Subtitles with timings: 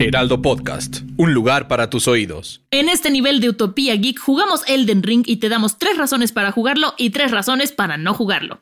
[0.00, 2.62] Heraldo Podcast, un lugar para tus oídos.
[2.70, 6.52] En este nivel de Utopía Geek jugamos Elden Ring y te damos tres razones para
[6.52, 8.60] jugarlo y tres razones para no jugarlo.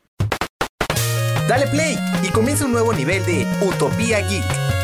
[1.46, 4.75] Dale play y comienza un nuevo nivel de Utopía Geek.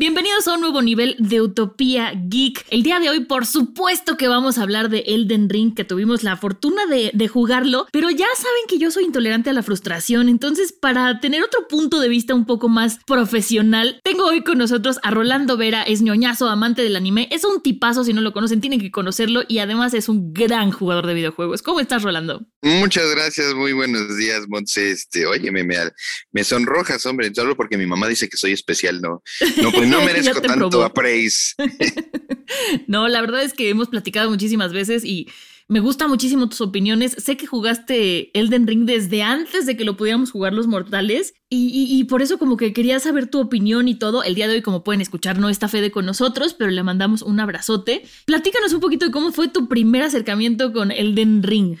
[0.00, 2.64] Bienvenidos a un nuevo nivel de Utopía Geek.
[2.70, 6.22] El día de hoy, por supuesto que vamos a hablar de Elden Ring, que tuvimos
[6.22, 10.72] la fortuna de, jugarlo, pero ya saben que yo soy intolerante a la frustración, entonces
[10.72, 15.10] para tener otro punto de vista un poco más profesional, tengo hoy con nosotros a
[15.10, 18.80] Rolando Vera, es ñoñazo, amante del anime, es un tipazo, si no lo conocen, tienen
[18.80, 21.60] que conocerlo y además es un gran jugador de videojuegos.
[21.60, 22.46] ¿Cómo estás, Rolando?
[22.62, 24.92] Muchas gracias, muy buenos días, Montse.
[24.92, 25.74] Este, oye, me, me,
[26.30, 29.24] me sonrojas, hombre, solo porque mi mamá dice que soy especial, no,
[29.60, 31.54] no pues no merezco tanto appraise.
[32.86, 35.28] no, la verdad es que hemos platicado muchísimas veces y
[35.70, 37.12] me gustan muchísimo tus opiniones.
[37.18, 41.68] Sé que jugaste Elden Ring desde antes de que lo pudiéramos jugar los mortales y,
[41.68, 44.22] y, y, por eso como que quería saber tu opinión y todo.
[44.22, 47.20] El día de hoy, como pueden escuchar, no está Fede con nosotros, pero le mandamos
[47.20, 48.02] un abrazote.
[48.24, 51.76] Platícanos un poquito de cómo fue tu primer acercamiento con Elden Ring.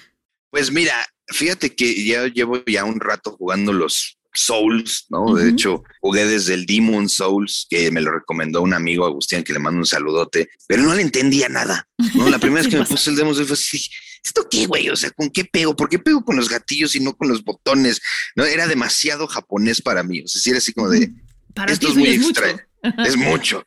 [0.50, 0.94] Pues mira,
[1.28, 5.22] fíjate que ya llevo ya un rato jugando los Souls, ¿no?
[5.22, 5.38] Uh -huh.
[5.38, 9.52] De hecho, jugué desde el Demon Souls, que me lo recomendó un amigo, Agustín, que
[9.52, 12.28] le mando un saludote, pero no le entendía nada, ¿no?
[12.30, 13.88] La primera vez que me puse el Demon Souls fue así,
[14.24, 14.88] ¿esto qué, güey?
[14.90, 15.74] O sea, ¿con qué pego?
[15.74, 18.00] ¿Por qué pego con los gatillos y no con los botones?
[18.36, 21.10] No, era demasiado japonés para mí, o sea, sí era así como de,
[21.54, 22.60] para esto es muy extraño,
[23.04, 23.66] es mucho.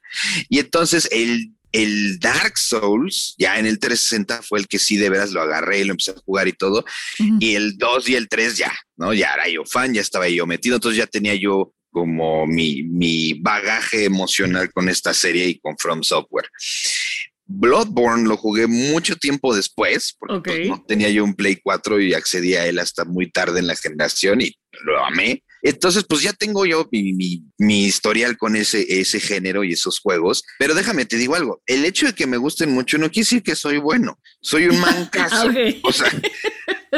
[0.50, 5.09] Y entonces el el Dark Souls, ya en el 360 fue el que sí de
[5.09, 6.86] veras lo agarré y lo empecé a jugar y todo.
[7.20, 7.38] Uh -huh.
[7.40, 9.14] Y el 2 y el 3 ya, ¿no?
[9.14, 13.34] Ya era yo fan, ya estaba yo metido, entonces ya tenía yo como mi, mi
[13.34, 16.50] bagaje emocional con esta serie y con From Software.
[17.46, 20.68] Bloodborne lo jugué mucho tiempo después, porque okay.
[20.68, 23.68] pues, no tenía yo un Play 4 y accedí a él hasta muy tarde en
[23.68, 25.44] la generación y lo amé.
[25.62, 30.00] Entonces, pues ya tengo yo mi, mi, mi, historial con ese, ese género y esos
[30.00, 30.44] juegos.
[30.60, 31.62] Pero déjame, te digo algo.
[31.66, 34.20] El hecho de que me gusten mucho no quiere decir que soy bueno.
[34.42, 35.50] Soy un mancazo.
[35.50, 35.80] okay.
[35.84, 36.12] O sea,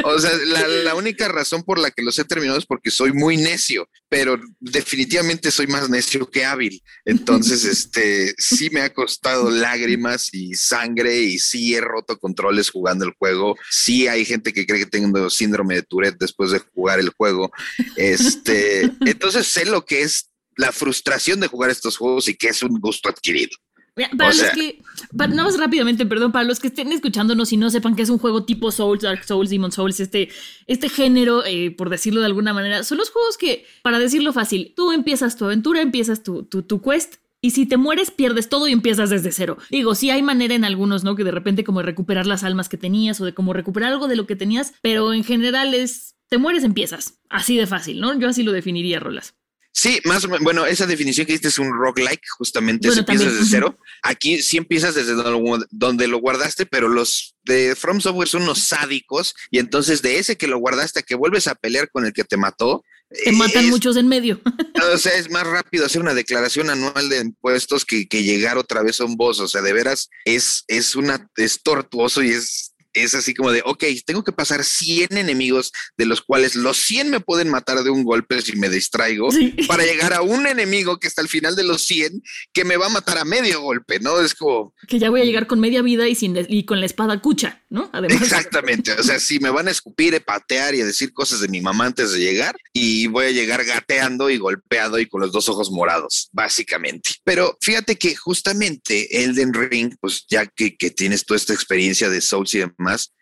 [0.02, 3.12] o sea la, la, única razón por la que los he terminado es porque soy
[3.12, 6.82] muy necio, pero definitivamente soy más necio que hábil.
[7.04, 13.04] Entonces, este, sí me ha costado lágrimas y sangre y sí he roto controles jugando
[13.04, 13.56] el juego.
[13.70, 17.52] Sí hay gente que cree que tengo síndrome de Tourette después de jugar el juego.
[17.96, 22.62] Este, entonces sé lo que es la frustración de jugar estos juegos y que es
[22.62, 23.56] un gusto adquirido.
[23.94, 24.82] Para o los sea, que,
[25.16, 28.10] para, nada más rápidamente, perdón, para los que estén escuchándonos y no sepan que es
[28.10, 30.30] un juego tipo Souls, Dark Souls, Demon Souls, este,
[30.66, 34.72] este género, eh, por decirlo de alguna manera, son los juegos que, para decirlo fácil,
[34.74, 38.68] tú empiezas tu aventura, empiezas tu, tu, tu quest, y si te mueres, pierdes todo
[38.68, 39.58] y empiezas desde cero.
[39.70, 41.14] Digo, sí hay manera en algunos, ¿no?
[41.14, 44.16] Que de repente como recuperar las almas que tenías o de como recuperar algo de
[44.16, 47.20] lo que tenías, pero en general es, te mueres, empiezas.
[47.28, 48.18] Así de fácil, ¿no?
[48.18, 49.34] Yo así lo definiría, Rolas.
[49.76, 53.00] Sí, más o menos, bueno, esa definición que diste es un roguelike, justamente, bueno, si
[53.00, 53.76] empiezas desde cero.
[54.04, 58.60] Aquí sí empiezas desde donde, donde lo guardaste, pero los de From Software son unos
[58.60, 62.12] sádicos, y entonces de ese que lo guardaste a que vuelves a pelear con el
[62.12, 62.84] que te mató,
[63.24, 64.40] te matan es, muchos en medio.
[64.94, 68.82] o sea, es más rápido hacer una declaración anual de impuestos que, que llegar otra
[68.82, 69.40] vez a un boss.
[69.40, 73.62] O sea, de veras es, es una, es tortuoso y es es así como de,
[73.64, 77.90] ok, tengo que pasar 100 enemigos, de los cuales los 100 me pueden matar de
[77.90, 79.54] un golpe si me distraigo, sí.
[79.68, 82.22] para llegar a un enemigo que está al final de los 100
[82.52, 84.20] que me va a matar a medio golpe, ¿no?
[84.20, 84.74] Es como...
[84.88, 87.62] Que ya voy a llegar con media vida y, sin, y con la espada cucha,
[87.68, 87.90] ¿no?
[87.92, 88.22] Además.
[88.22, 91.60] Exactamente, o sea, sí, me van a escupir, patear y a decir cosas de mi
[91.60, 95.48] mamá antes de llegar y voy a llegar gateando y golpeado y con los dos
[95.48, 97.10] ojos morados, básicamente.
[97.24, 102.20] Pero fíjate que justamente Elden Ring, pues ya que, que tienes toda esta experiencia de
[102.20, 103.12] Souls y demás, más,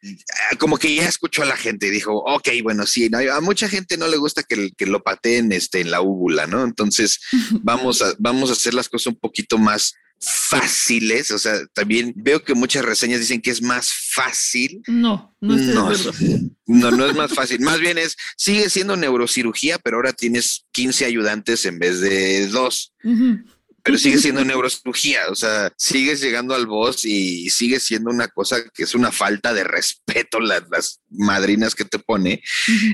[0.58, 3.68] como que ya escuchó a la gente y dijo, ok, bueno, sí, no, a mucha
[3.68, 6.64] gente no le gusta que, que lo pateen este, en la úvula, ¿no?
[6.64, 7.20] Entonces
[7.62, 9.94] vamos a, vamos a hacer las cosas un poquito más
[10.24, 14.80] fáciles, o sea, también veo que muchas reseñas dicen que es más fácil.
[14.86, 15.90] No, no no,
[16.66, 17.60] no, no es más fácil.
[17.60, 22.92] Más bien es, sigue siendo neurocirugía, pero ahora tienes 15 ayudantes en vez de dos.
[23.02, 23.44] Uh -huh.
[23.82, 28.62] Pero sigue siendo neurocirugía, o sea, sigues llegando al boss y sigue siendo una cosa
[28.72, 32.42] que es una falta de respeto las, madrinas que te pone,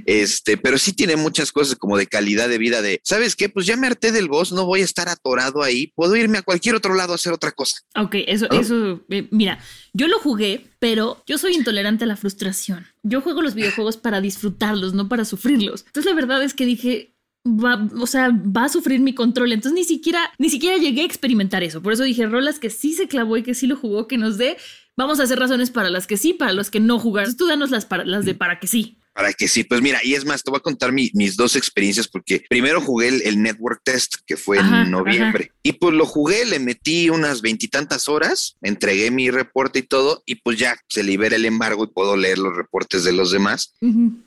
[0.07, 3.49] este, pero sí tiene muchas cosas como de calidad de vida de, ¿sabes qué?
[3.49, 6.43] Pues ya me harté del boss, no voy a estar atorado ahí, puedo irme a
[6.43, 7.79] cualquier otro lado a hacer otra cosa.
[7.97, 9.61] Ok, eso, eso, eh, mira,
[9.93, 12.87] yo lo jugué, pero yo soy intolerante a la frustración.
[13.03, 15.85] Yo juego los videojuegos para disfrutarlos, no para sufrirlos.
[15.87, 17.15] Entonces la verdad es que dije,
[17.47, 19.53] va, o sea, va a sufrir mi control.
[19.53, 21.83] Entonces ni siquiera, ni siquiera llegué a experimentar eso.
[21.83, 24.39] Por eso dije, Rolas que sí se clavó y que sí lo jugó, que nos
[24.39, 24.57] dé.
[24.97, 27.25] Vamos a hacer razones para las que sí, para los que no jugar.
[27.25, 28.99] Entonces tú danos las, para, las de para que sí.
[29.19, 32.07] Para que sí, pues mira, y es más, te voy a contar mis dos experiencias
[32.07, 36.61] porque primero jugué el, Network Test que fue en noviembre y pues lo jugué, le
[36.61, 41.47] metí unas veintitantas horas, entregué mi reporte y todo y pues ya se libera el
[41.47, 43.75] embargo y puedo leer los reportes de los demás.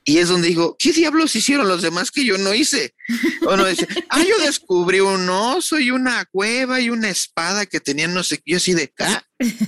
[0.04, 2.94] Y es donde digo, ¿qué diablos hicieron los demás que yo no hice?
[3.50, 8.14] Uno dice, ah, yo descubrí un oso y una cueva y una espada que tenían
[8.14, 9.26] no sé, yo así de, acá.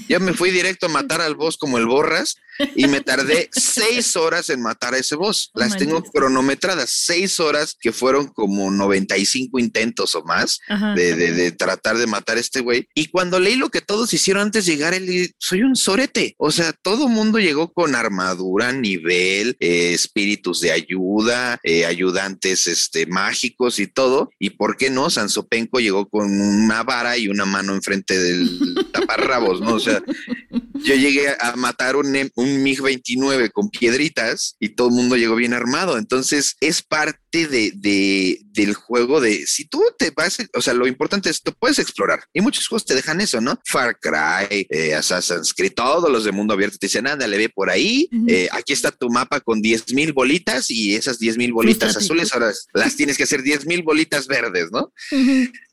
[0.07, 2.35] Ya me fui directo a matar al boss como el borras
[2.75, 5.51] y me tardé seis horas en matar a ese boss.
[5.53, 10.59] Las tengo cronometradas, seis horas que fueron como 95 intentos o más
[10.95, 12.87] de, de, tratar de matar a este güey.
[12.93, 16.35] Y cuando leí lo que todos hicieron antes de llegar, él, soy un sorete.
[16.37, 23.05] O sea, todo mundo llegó con armadura, nivel, eh, espíritus de ayuda, eh, ayudantes este,
[23.05, 24.29] mágicos y todo.
[24.39, 29.61] Y por qué no, Sansopenco llegó con una vara y una mano enfrente del taparrabos,
[29.63, 29.75] ¿no?
[29.75, 30.01] O sea,
[30.73, 35.53] yo llegué a matar un, un MiG-29 con piedritas y todo el mundo llegó bien
[35.53, 35.97] armado.
[35.97, 40.87] Entonces es parte de, de, del juego de si tú te vas, o sea, lo
[40.87, 43.59] importante es tú puedes explorar y muchos juegos te dejan eso, ¿no?
[43.65, 47.69] Far Cry, eh, Assassin's Creed, todos los de mundo abierto te dicen, le ve por
[47.69, 51.95] ahí, eh, aquí está tu mapa con 10 mil bolitas y esas 10 mil bolitas
[51.97, 54.91] azules ahora las tienes que hacer 10 mil bolitas verdes, ¿no?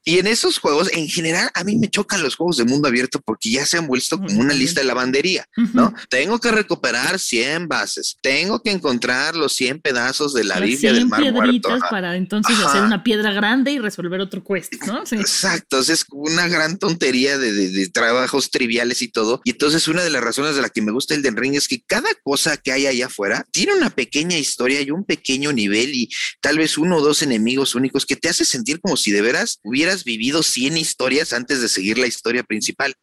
[0.02, 3.20] Y en esos juegos, en general, a mí me chocan los juegos de mundo abierto
[3.20, 5.94] porque ya se han vuelto como una lista de lavandería, ¿no?
[6.08, 11.06] Tengo que recuperar 100 bases, tengo que encontrar los 100 pedazos de la Biblia del
[11.06, 11.78] Mar Muerto.
[11.90, 15.02] para entonces hacer una piedra grande y resolver otro quest, ¿no?
[15.12, 19.40] Exacto, es una gran tontería de, trabajos triviales y todo.
[19.44, 21.69] Y entonces una de las razones de la que me gusta el Den Ring es
[21.69, 25.94] que cada cosa que hay allá afuera tiene una pequeña historia y un pequeño nivel
[25.94, 26.08] y
[26.40, 29.60] tal vez uno o dos enemigos únicos que te hace sentir como si de veras
[29.62, 32.94] hubiera vivido 100 historias antes de seguir la historia principal.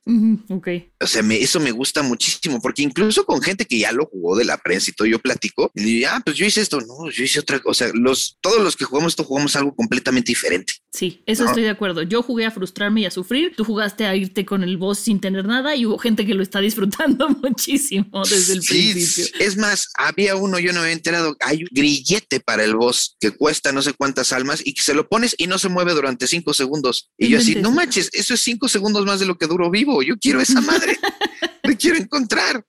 [0.49, 0.67] ok.
[0.99, 4.43] O sea, eso me gusta muchísimo, porque incluso con gente que ya lo jugó de
[4.43, 7.23] la prensa y todo, yo platico y digo, ah, pues yo hice esto, no, yo
[7.23, 7.89] hice otra cosa.
[7.93, 10.73] Los, todos los que jugamos esto jugamos algo completamente diferente.
[10.91, 12.01] Sí, eso estoy de acuerdo.
[12.01, 15.21] Yo jugué a frustrarme y a sufrir, tú jugaste a irte con el boss sin
[15.21, 19.25] tener nada y hubo gente que lo está disfrutando muchísimo desde el principio.
[19.39, 23.31] Es más, había uno, yo no había enterado, hay un grillete para el boss que
[23.31, 26.27] cuesta no sé cuántas almas y que se lo pones y no se mueve durante
[26.27, 29.47] cinco segundos y yo así, no manches, eso es cinco segundos más de lo que
[29.47, 30.01] duro vivo.
[30.03, 30.97] Yo quiero esa madre.
[31.75, 32.63] quiero encontrar.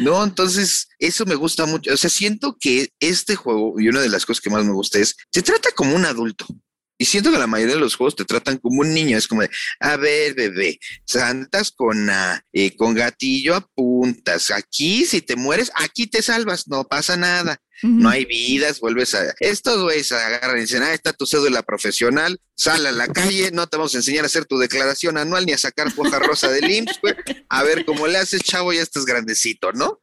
[0.00, 1.92] No, entonces eso me gusta mucho.
[1.92, 4.98] O sea, siento que este juego, y una de las cosas que más me gusta
[4.98, 6.46] es, se trata como un adulto.
[6.98, 9.18] Y siento que la mayoría de los juegos te tratan como un niño.
[9.18, 9.42] Es como
[9.80, 12.08] a ver, bebé, santas con,
[12.52, 14.50] eh, con gatillo apuntas.
[14.50, 19.34] Aquí, si te mueres, aquí te salvas, no pasa nada no hay vidas, vuelves a...
[19.40, 23.66] Estos güeyes agarran y dicen, ah, está tu cédula profesional, sal a la calle, no
[23.66, 26.70] te vamos a enseñar a hacer tu declaración anual ni a sacar hoja rosa del
[26.70, 27.00] IMSS,
[27.48, 30.00] A ver cómo le haces, chavo, ya estás grandecito, ¿no?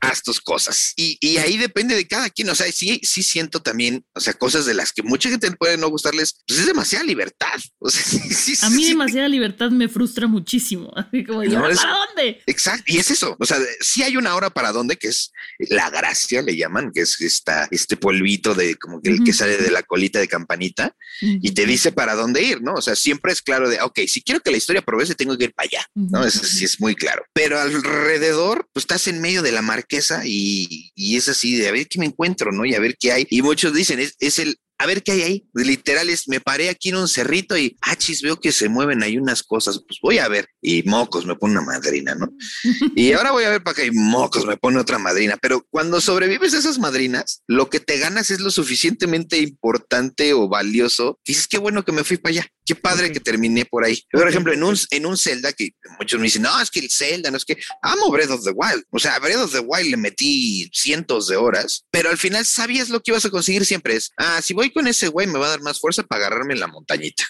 [0.00, 0.92] Haz tus cosas.
[0.96, 4.34] Y, y, ahí depende de cada quien, o sea, sí, sí siento también, o sea,
[4.34, 7.44] cosas de las que mucha gente puede no gustarles, pues es demasiada libertad.
[7.86, 10.90] O sea, sí, a mí demasiada libertad me frustra muchísimo.
[10.96, 12.42] Así como, ¿para dónde?
[12.46, 15.90] Exacto, y es eso, o sea, sí hay una hora para dónde, que es la
[15.90, 19.70] gracia, le llaman, que es esta, este polvito de como que el que sale de
[19.70, 22.74] la colita de campanita y te dice para dónde ir, ¿no?
[22.74, 25.44] O sea, siempre es claro de, ok, si quiero que la historia progrese, tengo que
[25.44, 26.24] ir para allá, ¿no?
[26.24, 27.24] Eso sí es muy claro.
[27.32, 31.72] Pero alrededor, pues estás en medio de la marquesa y, y es así de a
[31.72, 32.64] ver qué me encuentro, ¿no?
[32.64, 33.26] Y a ver qué hay.
[33.30, 35.46] Y muchos dicen, es, es el a ver qué hay ahí.
[35.54, 39.02] Literal es, me paré aquí en un cerrito y, ah, chis, veo que se mueven
[39.02, 40.48] ahí unas cosas, pues voy a ver.
[40.60, 42.28] Y mocos, me pone una madrina, ¿no?
[42.96, 45.36] y ahora voy a ver para acá y mocos, me pone otra madrina.
[45.40, 50.48] Pero cuando sobrevives a esas madrinas, lo que te ganas es lo suficientemente importante o
[50.48, 51.18] valioso.
[51.24, 52.46] Y dices, qué bueno que me fui para allá.
[52.64, 54.02] Qué padre que terminé por ahí.
[54.10, 56.90] Por ejemplo, en un, en un Zelda que muchos me dicen, no, es que el
[56.90, 58.84] Zelda, no es que amo Breath of the Wild.
[58.90, 62.44] O sea, a Breath of the Wild le metí cientos de horas, pero al final
[62.46, 65.38] sabías lo que ibas a conseguir siempre es, ah, si voy con ese güey me
[65.38, 67.24] va a dar más fuerza para agarrarme en la montañita.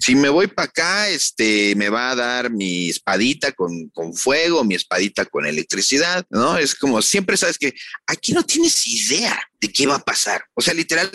[0.00, 4.64] Si me voy para acá, este, me va a dar mi espadita con, con fuego,
[4.64, 6.56] mi espadita con electricidad, ¿no?
[6.58, 7.74] Es como siempre sabes que
[8.06, 10.44] aquí no tienes idea de qué va a pasar.
[10.54, 11.10] O sea, literal,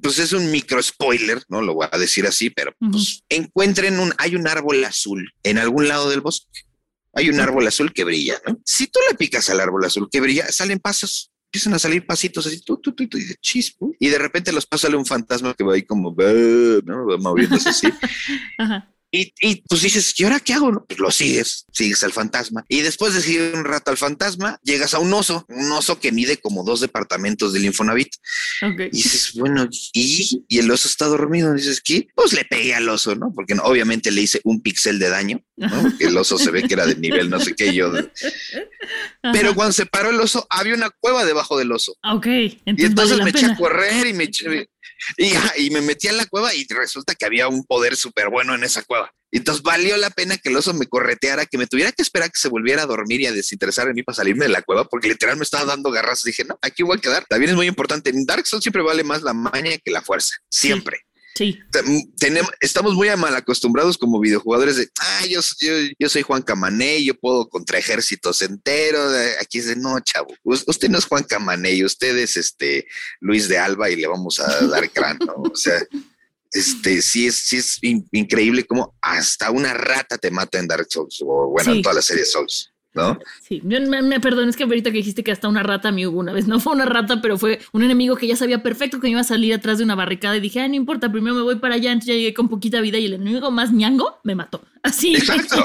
[0.00, 4.12] pues es un micro spoiler, no lo voy a decir así, pero pues, encuentren un,
[4.18, 6.46] hay un árbol azul en algún lado del bosque.
[7.14, 8.60] Hay un árbol azul que brilla, ¿no?
[8.64, 12.46] Si tú le picas al árbol azul que brilla, salen pasos empiezan a salir pasitos
[12.46, 15.64] así, tú, tú, tú, y de chispo, y de repente los pasa un fantasma que
[15.64, 17.18] va ahí como, ¿no?
[17.18, 17.88] moviéndose así.
[18.58, 18.92] Ajá.
[19.10, 20.84] Y, y, pues dices, ¿y ahora qué hago?
[20.86, 22.64] Pues lo sigues, sigues al fantasma.
[22.68, 26.12] Y después de seguir un rato al fantasma, llegas a un oso, un oso que
[26.12, 28.12] mide como dos departamentos del Infonavit.
[28.62, 30.44] Y dices, bueno, ¿y?
[30.48, 31.54] y el oso está dormido.
[31.54, 32.08] Y dices, ¿qué?
[32.14, 33.32] Pues le pegué al oso, ¿no?
[33.34, 35.82] Porque obviamente le hice un píxel de daño, ¿no?
[35.82, 37.92] Porque el oso se ve que era de nivel no sé qué yo.
[39.32, 41.96] Pero cuando se paró el oso, había una cueva debajo del oso.
[42.04, 42.26] Ok.
[42.26, 44.68] y entonces me eché a correr y me eché,
[45.56, 48.64] y, me metí a la cueva y resulta que había un poder súper bueno en
[48.64, 49.12] esa cueva.
[49.30, 52.40] Entonces valió la pena que el oso me correteara, que me tuviera que esperar que
[52.40, 55.08] se volviera a dormir y a desinteresar en mí para salirme de la cueva, porque
[55.08, 56.22] literal me estaba dando garras.
[56.22, 57.26] Dije, no, aquí voy a quedar.
[57.28, 58.10] También es muy importante.
[58.10, 60.34] En Dark Souls siempre vale más la maña que la fuerza.
[60.50, 61.07] Siempre.
[62.18, 65.40] Tenemos, estamos muy mal acostumbrados como videojugadores de, ah, yo,
[65.98, 69.14] yo, soy Juan Camané, yo puedo contra ejércitos enteros.
[69.40, 72.86] Aquí es de, no, chavo, usted no es Juan Camané, usted es este
[73.20, 75.34] Luis de Alba y le vamos a dar cráneo.
[75.50, 75.80] O sea,
[76.52, 81.22] este, sí es, sí es increíble como hasta una rata te mata en Dark Souls
[81.22, 82.72] o bueno, en toda la serie Souls.
[82.98, 83.18] ¿No?
[83.40, 86.18] Sí, me, me perdón, es que ahorita que dijiste que hasta una rata me hubo
[86.18, 86.46] una vez.
[86.48, 89.20] No fue una rata, pero fue un enemigo que ya sabía perfecto que me iba
[89.20, 91.74] a salir atrás de una barricada y dije, ah, no importa, primero me voy para
[91.74, 94.62] allá, entonces ya llegué con poquita vida y el enemigo más ñango me mató.
[94.82, 95.14] Así.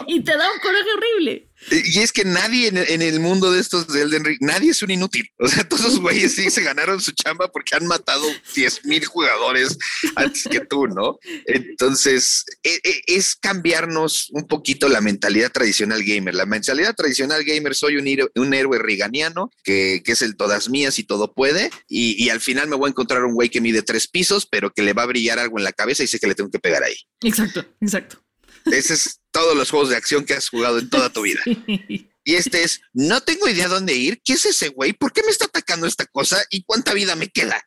[0.07, 1.47] Y, te da un coraje horrible.
[1.71, 4.91] Y es que nadie en, el mundo de estos de Elden Ring, nadie es un
[4.91, 5.29] inútil.
[5.39, 9.05] O sea, todos los güeyes sí se ganaron su chamba porque han matado 10 mil
[9.05, 9.77] jugadores
[10.15, 11.19] antes que tú, ¿no?
[11.45, 16.35] Entonces, e, e, es cambiarnos un poquito la mentalidad tradicional gamer.
[16.35, 21.03] La mentalidad tradicional gamer, soy un, un héroe riganiano que, es el todas mías y
[21.03, 21.71] todo puede.
[21.87, 24.71] Y, y al final me voy a encontrar un güey que mide tres pisos, pero
[24.71, 26.59] que le va a brillar algo en la cabeza y sé que le tengo que
[26.59, 26.95] pegar ahí.
[27.21, 28.23] Exacto, exacto.
[28.65, 31.41] Ese es todos los juegos de acción que has jugado en toda tu vida.
[32.25, 34.21] Y este es, no tengo idea dónde ir.
[34.23, 34.93] ¿Qué es ese güey?
[34.93, 36.41] ¿Por qué me está atacando esta cosa?
[36.49, 37.61] ¿Y cuánta vida me queda?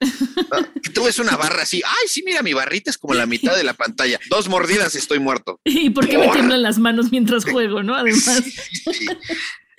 [0.94, 1.82] tú ves una barra así.
[1.84, 4.18] Ay, sí, mira, mi barrita es como la mitad de la pantalla.
[4.30, 5.60] Dos mordidas y estoy muerto.
[5.64, 7.94] ¿Y por qué me tiemblan las manos mientras juego, no?
[7.96, 8.42] Además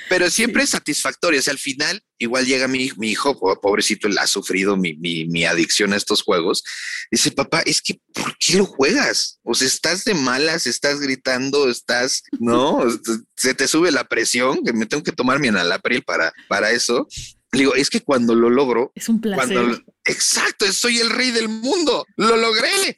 [0.10, 1.40] pero siempre es satisfactorio.
[1.40, 5.46] O sea, al final, igual llega mi, mi hijo, pobrecito, él ha sufrido mi, mi,
[5.46, 6.64] adicción a estos juegos.
[7.12, 9.40] Dice, papá, es que, ¿por qué lo juegas?
[9.44, 12.80] O sea, estás de malas, estás gritando, estás, no,
[13.36, 17.08] se te sube la presión, que me tengo que tomar mi analapril para, para eso.
[17.52, 19.84] Le digo, es que cuando lo logro, es un placer.
[20.06, 22.98] exacto, soy el rey del mundo, lo logré.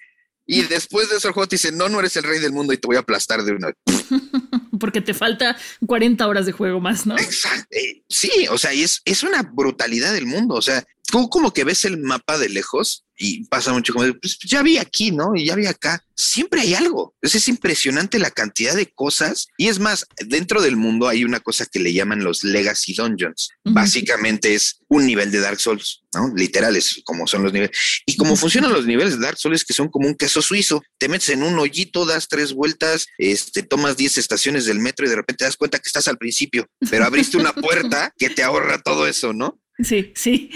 [0.51, 2.73] Y después de eso el juego te dice, no, no eres el rey del mundo
[2.73, 3.71] y te voy a aplastar de una.
[4.79, 7.17] Porque te falta 40 horas de juego más, ¿no?
[7.17, 7.67] Exacto.
[7.71, 10.55] Eh, sí, o sea, es, es una brutalidad del mundo.
[10.55, 14.39] O sea, tú como que ves el mapa de lejos y pasa mucho como, pues
[14.39, 15.35] ya vi aquí, ¿no?
[15.35, 16.01] Y ya vi acá.
[16.15, 17.13] Siempre hay algo.
[17.21, 19.47] Es, impresionante la cantidad de cosas.
[19.57, 23.49] Y es más, dentro del mundo hay una cosa que le llaman los Legacy Dungeons.
[23.65, 26.33] Básicamente es un nivel de Dark Souls, ¿no?
[26.33, 27.77] Literal, es como son los niveles.
[28.05, 30.81] Y como funcionan los niveles de Dark Souls, que son como un queso suizo.
[30.97, 35.09] Te metes en un hoyito, das tres vueltas, este, tomas 10 estaciones del metro y
[35.09, 38.43] de repente te das cuenta que estás al principio, pero abriste una puerta que te
[38.43, 39.59] ahorra todo eso, ¿no?
[39.83, 40.51] Sí, sí.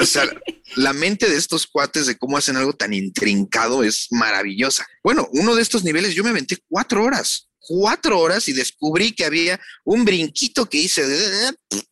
[0.00, 0.24] O sea,
[0.76, 4.86] la mente de estos cuates de cómo hacen algo tan intrincado es maravillosa.
[5.02, 9.24] Bueno, uno de estos niveles yo me aventé cuatro horas, cuatro horas y descubrí que
[9.24, 11.02] había un brinquito que hice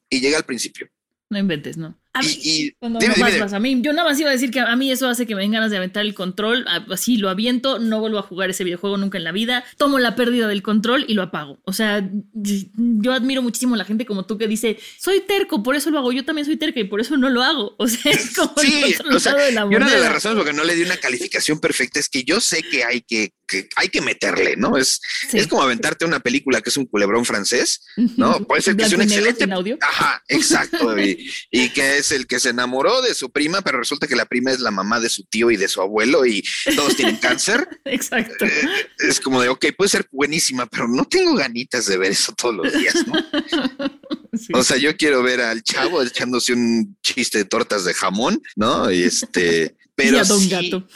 [0.08, 0.88] y llega al principio.
[1.30, 1.98] No inventes, ¿no?
[2.16, 5.26] A mí, a mí, yo nada más iba a decir que a mí eso hace
[5.26, 8.50] que me den ganas de aventar el control, así lo aviento, no vuelvo a jugar
[8.50, 11.58] ese videojuego nunca en la vida, tomo la pérdida del control y lo apago.
[11.64, 15.74] O sea, yo admiro muchísimo a la gente como tú que dice, soy terco, por
[15.74, 17.74] eso lo hago, yo también soy terca y por eso no lo hago.
[17.84, 20.46] O sea, es como sí, o sea, de la Y una de las razones por
[20.46, 23.68] que no le di una calificación perfecta es que yo sé que hay que, que
[23.76, 24.76] hay que meterle, ¿no?
[24.76, 25.00] Es,
[25.32, 27.82] es como aventarte una película que es un culebrón francés,
[28.16, 28.44] ¿no?
[28.44, 29.44] Puede ser que sea un excelente...
[29.52, 29.78] audio.
[29.80, 30.98] Ajá, exacto.
[30.98, 34.26] y, y que es el que se enamoró de su prima, pero resulta que la
[34.26, 36.42] prima es la mamá de su tío y de su abuelo y
[36.76, 37.68] todos tienen cáncer.
[37.84, 38.44] Exacto.
[38.44, 42.32] Eh, es como de, ok, puede ser buenísima, pero no tengo ganitas de ver eso
[42.32, 43.14] todos los días, ¿no?
[44.52, 48.90] O sea, yo quiero ver al chavo echándose un chiste de tortas de jamón, ¿no?
[48.90, 50.86] Y este, pero Y a Don sí, Gato.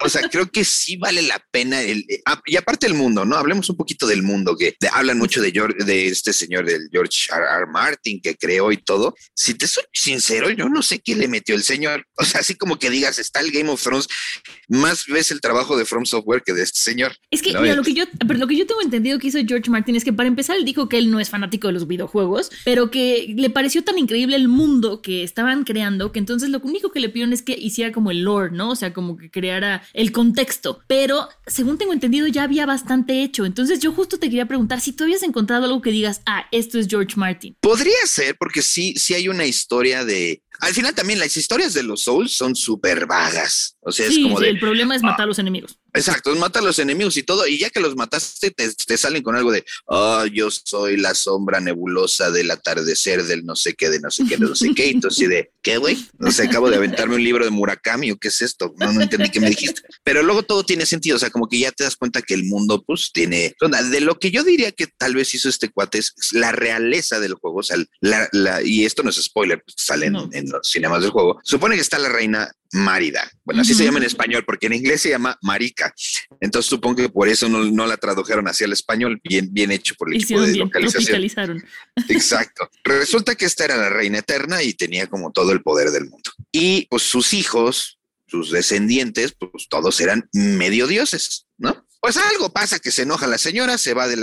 [0.00, 1.82] o sea, creo que sí vale la pena.
[1.82, 3.36] El, eh, ah, y aparte el mundo, ¿no?
[3.36, 6.88] Hablemos un poquito del mundo, que de- hablan mucho de, George- de este señor, del
[6.90, 7.42] George R.
[7.44, 7.66] R.
[7.70, 9.14] Martin, que creó y todo.
[9.34, 12.04] Si te soy sincero, yo no sé qué le metió el señor.
[12.16, 14.06] O sea, así como que digas, está el Game of Thrones,
[14.68, 17.16] más ves el trabajo de From Software que de este señor.
[17.30, 19.38] Es que, No, mira, lo que yo, pero lo que yo tengo entendido que hizo
[19.46, 21.86] George Martin es que para empezar él dijo que él no es fanático de los
[21.86, 26.58] videojuegos, pero que le pareció tan increíble el mundo que estaban creando que entonces lo
[26.60, 28.70] único que le pidieron es que hiciera como el lore, ¿no?
[28.70, 30.80] O sea, como que creara el contexto.
[30.86, 33.44] Pero según tengo entendido ya había bastante hecho.
[33.44, 36.78] Entonces yo justo te quería preguntar si tú habías encontrado algo que digas, ah, esto
[36.78, 37.56] es George Martin.
[37.60, 40.42] Podría ser, porque sí, sí hay una historia de.
[40.60, 43.76] Al final también las historias de los Souls son súper vagas.
[43.80, 44.50] O sea, es como sí, de.
[44.50, 45.78] el problema es matar a los enemigos.
[45.94, 49.22] Exacto, mata a los enemigos y todo, y ya que los mataste, te, te salen
[49.22, 53.88] con algo de, ah, yo soy la sombra nebulosa del atardecer del no sé qué,
[53.88, 55.96] de no sé qué, de no sé qué, y tú así de, ¿qué, güey?
[56.18, 59.00] No sé, acabo de aventarme un libro de Murakami, o qué es esto, no, no
[59.00, 61.84] entendí qué me dijiste, pero luego todo tiene sentido, o sea, como que ya te
[61.84, 63.54] das cuenta que el mundo, pues, tiene,
[63.90, 67.32] de lo que yo diría que tal vez hizo este cuate es la realeza del
[67.34, 70.28] juego, o sea, la, la- y esto no es spoiler, pues, sale No.
[70.32, 73.98] en los cinemas del juego, supone que está la reina Márida, bueno, así se llama
[73.98, 75.94] en español, porque en inglés se llama Marica,
[76.40, 79.94] entonces supongo que por eso no, no la tradujeron hacia el español, bien, bien hecho
[79.94, 81.64] por el equipo de localización.
[82.08, 82.68] Exacto.
[82.84, 86.30] Resulta que esta era la reina eterna y tenía como todo el poder del mundo.
[86.52, 91.86] Y pues sus hijos, sus descendientes, pues todos eran medio dioses, ¿no?
[92.00, 94.22] Pues algo pasa que se enoja la señora, se va de la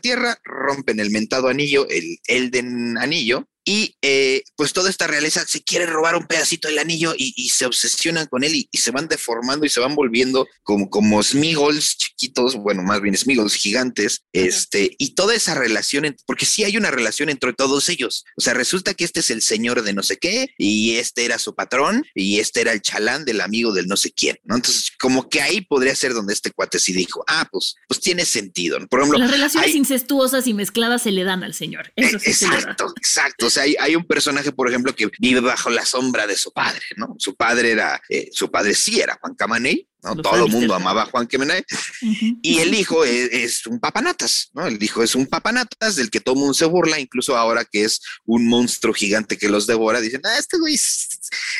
[0.00, 5.62] Tierra, rompen el mentado anillo, el Elden Anillo, y eh, pues toda esta realeza se
[5.62, 8.92] quiere robar un pedacito del anillo y, y se obsesionan con él y, y se
[8.92, 14.22] van deformando y se van volviendo como, como Smeagol's chiquitos, bueno, más bien Smeagol's gigantes,
[14.32, 18.24] este, y toda esa relación, porque sí hay una relación entre todos ellos.
[18.36, 21.38] O sea, resulta que este es el señor de no sé qué, y este era
[21.38, 24.54] su patrón, y este era el chalán del amigo del no sé quién, ¿no?
[24.56, 28.24] Entonces, como que ahí podría ser donde este cuate sí dijo, ah, pues, pues tiene
[28.24, 28.78] sentido.
[28.78, 28.86] ¿no?
[28.86, 31.92] Por ejemplo, Las relaciones hay- incestuosas y mezcladas se le dan al señor.
[31.96, 32.58] Eso sí se le da.
[32.60, 33.46] Exacto, exacto.
[33.58, 37.14] Hay, hay un personaje, por ejemplo, que vive bajo la sombra de su padre, ¿no?
[37.18, 40.14] Su padre era, eh, su padre sí era Juan Camaney, ¿no?
[40.14, 41.62] Los Todo el mundo amaba a Juan Camaney.
[42.02, 42.38] Ujú.
[42.42, 44.66] Y el hijo es, es un papanatas, ¿no?
[44.66, 48.00] El hijo es un papanatas del que todo mundo se burla, incluso ahora que es
[48.24, 51.08] un monstruo gigante que los devora, dicen, ah, este güey, es-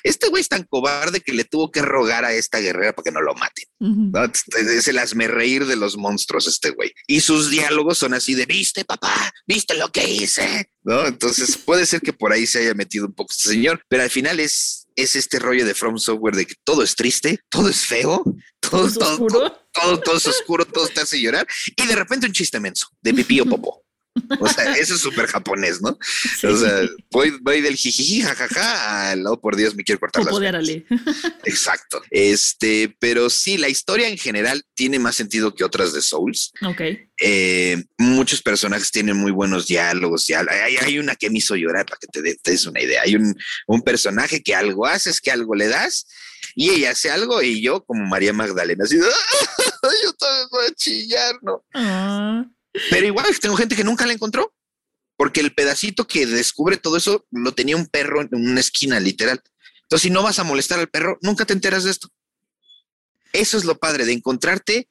[0.05, 3.11] este güey es tan cobarde que le tuvo que rogar a esta guerrera para que
[3.12, 3.64] no lo maten.
[3.79, 4.25] ¿no?
[4.25, 6.92] Es el hazme reír de los monstruos este güey.
[7.07, 11.07] Y sus diálogos son así de, viste papá, viste lo que hice, ¿no?
[11.07, 14.11] Entonces puede ser que por ahí se haya metido un poco este señor, pero al
[14.11, 17.85] final es, es este rollo de From Software de que todo es triste, todo es
[17.87, 18.23] feo,
[18.61, 19.39] todo, ¿Todo es todo, oscuro?
[19.39, 22.89] todo, todo, todo es oscuro, todo te hace llorar y de repente un chiste menso
[23.01, 23.86] de pipí o popó.
[24.40, 25.98] O sea, eso es súper japonés, ¿no?
[26.40, 26.46] Sí.
[26.46, 30.35] O sea, voy, voy del jijiji, jajaja, al lado por Dios me quiero cortar las
[30.35, 30.55] de venas.
[30.55, 30.87] Arale.
[31.44, 32.02] Exacto.
[32.11, 36.52] Este, pero sí, la historia en general tiene más sentido que otras de Souls.
[36.66, 36.81] Ok.
[37.20, 40.26] Eh, muchos personajes tienen muy buenos diálogos.
[40.31, 43.02] Hay, hay una que me hizo llorar para que te, de- te des una idea.
[43.02, 43.35] Hay un,
[43.66, 46.07] un personaje que algo haces, que algo le das,
[46.55, 48.96] y ella hace algo, y yo, como María Magdalena, así,
[50.02, 51.64] yo también voy a chillar, ¿no?
[51.74, 52.44] Ah.
[52.91, 54.53] Pero igual tengo gente que nunca la encontró.
[55.19, 59.43] porque el pedacito que descubre todo eso lo tenía un perro en una esquina, literal.
[59.83, 62.11] Entonces, si no vas a molestar al perro, nunca te enteras de esto.
[63.33, 64.89] Eso es lo padre de encontrarte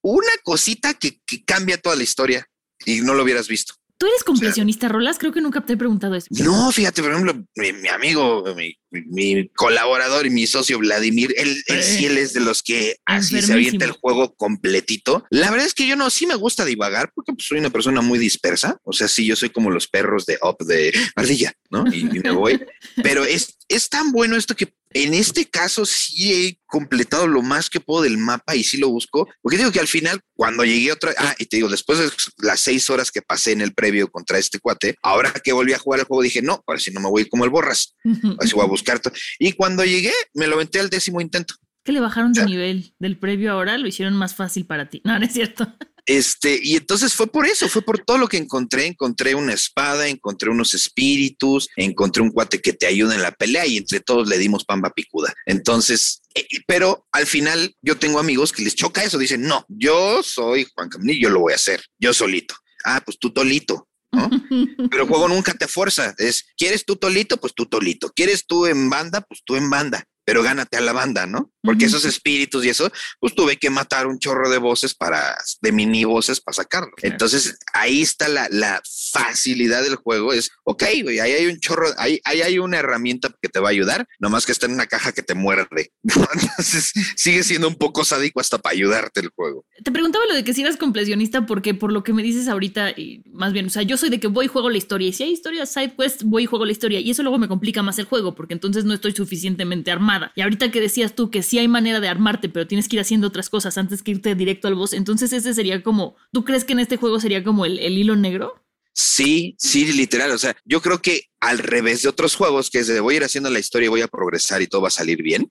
[0.00, 2.48] una cosita que, que cambia toda la historia
[2.84, 3.74] y no lo hubieras visto.
[3.96, 5.18] ¿Tú eres completionista, Rolas?
[5.18, 6.26] Creo que nunca te he preguntado eso.
[6.30, 11.82] No, fíjate, por ejemplo, mi, amigo, mi, mi, colaborador y mi socio Vladimir, él, él
[11.82, 15.24] sí él es de los que así se avienta el juego completito.
[15.30, 18.00] La verdad es que yo no, sí me gusta divagar porque pues, soy una persona
[18.00, 18.78] muy dispersa.
[18.82, 21.84] O sea, sí, yo soy como los perros de Up de Ardilla, ¿no?
[21.86, 22.60] Y, y me voy.
[23.02, 27.68] Pero es, es tan bueno esto que en este caso sí he completado lo más
[27.68, 30.92] que puedo del mapa y sí lo busco, porque digo que al final, cuando llegué
[30.92, 34.08] otra, ah, y te digo, después de las seis horas que pasé en el previo
[34.08, 37.00] contra este cuate, ahora que volví a jugar el juego dije, no, ahora si no
[37.00, 39.00] me voy como el borras, ahora sí voy a buscar.
[39.40, 41.54] Y cuando llegué, me lo venté al décimo intento.
[41.82, 45.02] Que le bajaron de nivel del previo ahora, lo hicieron más fácil para ti.
[45.04, 45.76] No, no es cierto.
[46.06, 48.86] Este, y entonces fue por eso, fue por todo lo que encontré.
[48.86, 53.66] Encontré una espada, encontré unos espíritus, encontré un cuate que te ayuda en la pelea
[53.66, 55.34] y entre todos le dimos pamba picuda.
[55.46, 59.18] Entonces, eh, pero al final yo tengo amigos que les choca eso.
[59.18, 62.54] Dicen, no, yo soy Juan Camilo, yo lo voy a hacer, yo solito.
[62.84, 63.88] Ah, pues tú tolito.
[64.12, 64.28] ¿no?
[64.90, 66.14] Pero el juego nunca te fuerza.
[66.18, 67.38] Es, ¿quieres tú tolito?
[67.38, 68.12] Pues tú tolito.
[68.14, 69.22] ¿Quieres tú en banda?
[69.22, 71.52] Pues tú en banda pero gánate a la banda, ¿no?
[71.62, 75.72] Porque esos espíritus y eso, pues tuve que matar un chorro de voces para, de
[75.72, 76.92] mini voces para sacarlo.
[77.02, 78.82] Entonces ahí está la, la,
[79.12, 80.32] facilidad del juego.
[80.32, 83.68] Es, ok, güey, ahí hay un chorro, ahí, ahí, hay una herramienta que te va
[83.68, 85.92] a ayudar, nomás que está en una caja que te muerde.
[86.02, 89.64] Entonces sigue siendo un poco sádico hasta para ayudarte el juego.
[89.84, 92.92] Te preguntaba lo de que si eras completionista, porque por lo que me dices ahorita,
[92.92, 95.12] y más bien, o sea, yo soy de que voy y juego la historia, y
[95.12, 97.82] si hay historias side quest, voy y juego la historia, y eso luego me complica
[97.82, 101.42] más el juego, porque entonces no estoy suficientemente armado y ahorita que decías tú que
[101.42, 104.34] sí hay manera de armarte, pero tienes que ir haciendo otras cosas antes que irte
[104.34, 107.66] directo al boss, entonces ese sería como, ¿tú crees que en este juego sería como
[107.66, 108.63] el, hilo negro?
[108.96, 110.30] Sí, sí, literal.
[110.30, 113.16] O sea, yo creo que al revés de otros juegos, que es de voy a
[113.18, 115.50] ir haciendo la historia y voy a progresar y todo va a salir bien.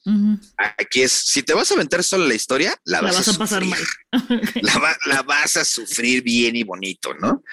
[0.57, 3.79] Aquí es, si te vas a aventar solo la historia, la, vas, a, pasar mal.
[5.05, 7.43] la, vas a sufrir bien y bonito, ¿no?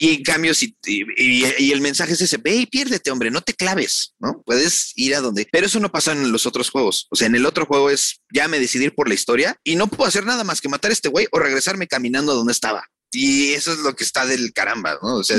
[0.00, 3.54] Y en cambio, si, y, el mensaje es ese, ve y piérdete, hombre, no te
[3.54, 4.42] claves, ¿no?
[4.44, 7.08] Puedes ir a donde, pero eso no pasa en los otros juegos.
[7.10, 9.88] O sea, en el otro juego es, ya me decidir por la historia y no
[9.88, 12.84] puedo hacer nada más que matar a este güey o regresarme caminando a donde estaba.
[13.10, 15.16] Y eso es lo que está del caramba, ¿no?
[15.16, 15.38] O sea,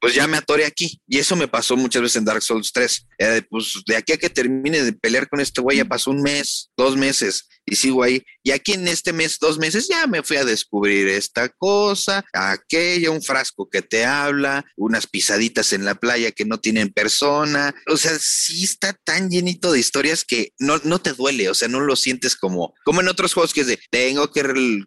[0.00, 1.00] pues ya me atoré aquí.
[1.08, 3.06] Y eso me pasó muchas veces en Dark Souls 3.
[3.48, 6.70] pues de aquí a que termine de pelear con este güey ya pasó un mes,
[6.76, 8.22] dos meses y sigo ahí.
[8.42, 13.10] Y aquí en este mes, dos meses, ya me fui a descubrir esta cosa, aquella,
[13.10, 17.74] un frasco que te habla, unas pisaditas en la playa que no tienen persona.
[17.86, 21.68] O sea, sí está tan llenito de historias que no, no te duele, o sea,
[21.68, 24.42] no lo sientes como, como en otros juegos que es de, tengo que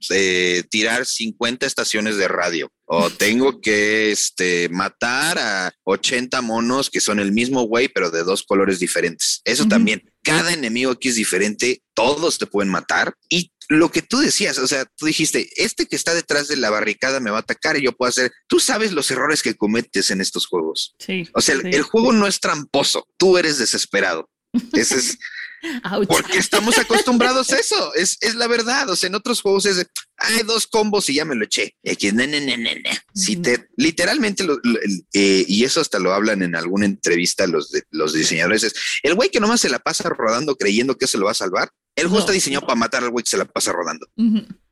[0.10, 7.00] eh, tirar 50 estaciones de radio o tengo que este, matar a 80 monos que
[7.00, 9.40] son el mismo güey, pero de dos colores diferentes.
[9.46, 10.12] Eso también.
[10.24, 13.16] Cada enemigo aquí es diferente, todos te pueden matar.
[13.30, 16.70] Y lo que tú decías, o sea, tú dijiste, este que está detrás de la
[16.70, 18.30] barricada me va a atacar y yo puedo hacer.
[18.48, 20.94] Tú sabes los errores que cometes en estos juegos.
[21.00, 21.30] Sí.
[21.34, 24.30] O sea, el juego no es tramposo, tú eres desesperado.
[24.74, 25.18] Ese es.
[26.08, 28.90] Porque estamos acostumbrados a eso, es, es, la verdad.
[28.90, 29.86] O sea, en otros juegos es,
[30.18, 31.76] hay dos combos y ya me lo eché.
[31.84, 32.12] Y aquí,
[33.14, 34.46] Si te, literalmente,
[35.14, 39.30] eh, y eso hasta lo hablan en alguna entrevista los, los diseñadores, es el güey
[39.30, 41.72] que nomás se la pasa rodando creyendo que se lo va a salvar.
[41.96, 44.08] El juego está diseñado para matar al güey que se la pasa rodando.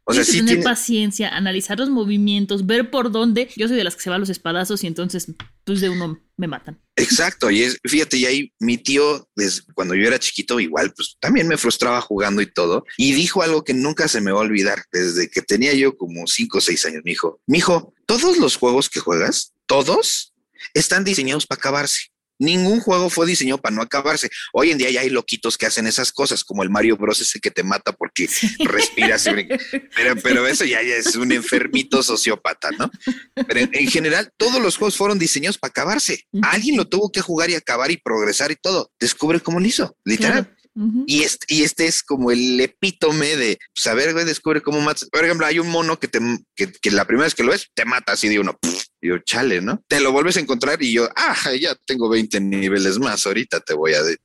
[0.10, 3.48] O sea, sí tener paciencia, analizar los movimientos, ver por dónde.
[3.56, 5.28] Yo soy de las que se van los espadazos y entonces,
[5.66, 6.82] pues de uno me matan.
[6.96, 7.52] Exacto.
[7.52, 11.48] Y es, fíjate, y ahí mi tío, desde cuando yo era chiquito, igual, pues también
[11.48, 12.86] me frustraba jugando y todo.
[12.98, 14.84] Y dijo algo que nunca se me va a olvidar.
[14.92, 18.90] Desde que tenía yo como cinco o seis años, me dijo, mijo, todos los juegos
[18.90, 20.34] que juegas, todos
[20.74, 22.08] están diseñados para acabarse.
[22.40, 24.30] Ningún juego fue diseñado para no acabarse.
[24.54, 27.20] Hoy en día ya hay loquitos que hacen esas cosas, como el Mario Bros.
[27.20, 29.26] ese que te mata porque respiras.
[29.96, 32.90] pero, pero eso ya, es un enfermito sociópata, ¿no?
[33.48, 36.26] Pero en, general, todos los juegos fueron diseñados para acabarse.
[36.42, 38.92] Alguien lo tuvo que jugar y acabar y progresar y todo.
[39.00, 40.56] Descubre cómo lo hizo, literal.
[41.08, 45.10] y, este, y este es como el epítome de saber, pues, güey, descubre cómo matas.
[45.10, 46.20] Por ejemplo, hay un mono que, te,
[46.56, 48.58] que, la primera vez que lo ves, te mata así de uno.
[49.02, 49.84] Y yo, chale, ¿no?
[49.88, 53.74] Te lo vuelves a encontrar y yo, ah, ya tengo 20 niveles más, ahorita te
[53.74, 54.18] voy a, de,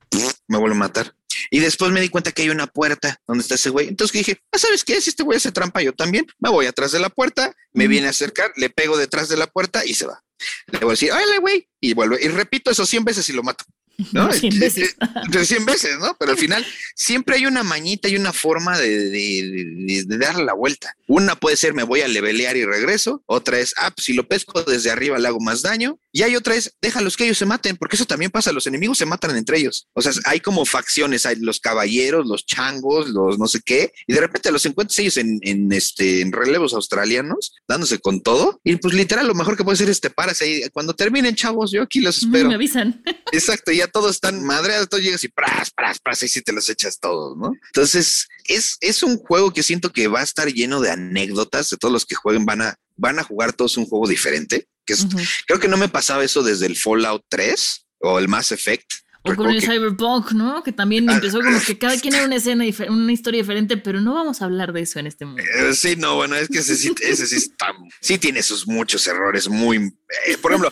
[0.49, 1.15] me vuelvo a matar.
[1.51, 3.89] Y después me di cuenta que hay una puerta donde está ese güey.
[3.89, 5.01] Entonces dije, ah, ¿sabes qué?
[5.01, 8.07] Si este güey hace trampa, yo también me voy atrás de la puerta, me viene
[8.07, 10.23] a acercar, le pego detrás de la puerta y se va.
[10.67, 11.69] Le voy a decir, ¡ay, güey.
[11.81, 12.19] Y vuelve.
[12.23, 13.65] Y repito eso 100 veces y lo mato.
[14.13, 14.33] ¿No?
[14.33, 14.97] 100 veces.
[15.29, 16.17] De 100 veces, ¿no?
[16.19, 20.45] Pero al final siempre hay una mañita y una forma de, de, de, de darle
[20.45, 20.97] la vuelta.
[21.07, 24.27] Una puede ser me voy a levelear y regreso, otra es, ah, pues si lo
[24.27, 27.45] pesco desde arriba le hago más daño, y hay otra es, déjalos que ellos se
[27.45, 29.89] maten, porque eso también pasa, los enemigos se matan entre ellos.
[29.95, 34.13] O sea, hay como facciones, hay los caballeros, los changos, los no sé qué, y
[34.13, 38.77] de repente los encuentras ellos en, en este, en relevos australianos, dándose con todo, y
[38.77, 41.83] pues literal lo mejor que puede ser es te paras ahí, cuando terminen chavos, yo
[41.83, 42.47] aquí los espero.
[42.47, 43.03] Me avisan.
[43.33, 46.69] Exacto, ya todos están madreados, todos llegas y pras, pras, pras, y si te los
[46.69, 47.53] echas todos, ¿no?
[47.67, 51.77] Entonces, es, es un juego que siento que va a estar lleno de anécdotas, de
[51.77, 55.05] todos los que jueguen van a, van a jugar todos un juego diferente, que es,
[55.05, 55.29] uh -huh.
[55.47, 58.93] creo que no me pasaba eso desde el Fallout 3 o el Mass Effect.
[59.27, 59.67] O con el que...
[59.67, 60.63] Cyberpunk, ¿no?
[60.63, 64.03] Que también ah, empezó como que cada quien era una escena, una historia diferente, pero
[64.03, 65.51] no vamos a hablar de eso en este momento.
[65.51, 69.07] Eh, sí, no, bueno, es que ese sí, ese sí está, sí tiene sus muchos
[69.07, 69.95] errores muy,
[70.27, 70.71] eh, por ejemplo,